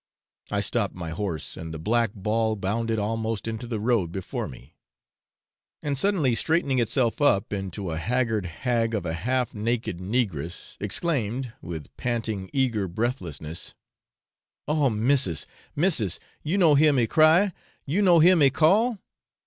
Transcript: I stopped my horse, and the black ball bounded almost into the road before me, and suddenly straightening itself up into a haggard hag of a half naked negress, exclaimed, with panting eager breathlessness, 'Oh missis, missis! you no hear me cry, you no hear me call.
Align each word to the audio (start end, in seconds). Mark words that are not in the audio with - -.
I 0.49 0.61
stopped 0.61 0.95
my 0.95 1.11
horse, 1.11 1.55
and 1.55 1.71
the 1.71 1.77
black 1.77 2.09
ball 2.15 2.55
bounded 2.55 2.97
almost 2.97 3.47
into 3.47 3.67
the 3.67 3.79
road 3.79 4.11
before 4.11 4.47
me, 4.47 4.73
and 5.83 5.95
suddenly 5.95 6.33
straightening 6.33 6.79
itself 6.79 7.21
up 7.21 7.53
into 7.53 7.91
a 7.91 7.99
haggard 7.99 8.47
hag 8.47 8.95
of 8.95 9.05
a 9.05 9.13
half 9.13 9.53
naked 9.53 9.99
negress, 9.99 10.75
exclaimed, 10.79 11.53
with 11.61 11.95
panting 11.97 12.49
eager 12.51 12.87
breathlessness, 12.87 13.75
'Oh 14.67 14.89
missis, 14.89 15.45
missis! 15.75 16.19
you 16.41 16.57
no 16.57 16.73
hear 16.73 16.93
me 16.93 17.05
cry, 17.05 17.53
you 17.85 18.01
no 18.01 18.17
hear 18.17 18.35
me 18.35 18.49
call. 18.49 18.97